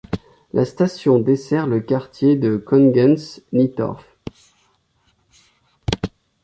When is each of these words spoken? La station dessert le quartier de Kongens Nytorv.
La 0.53 0.65
station 0.65 1.19
dessert 1.19 1.67
le 1.67 1.79
quartier 1.79 2.35
de 2.35 2.57
Kongens 2.57 3.39
Nytorv. 3.53 4.01